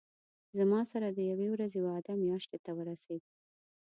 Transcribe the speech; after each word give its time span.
زما 0.57 0.81
سره 0.91 1.07
د 1.09 1.19
یوې 1.31 1.47
ورځې 1.51 1.79
وعده 1.87 2.13
میاشتې 2.23 2.57
ته 2.65 2.71
ورسېده. 2.77 3.27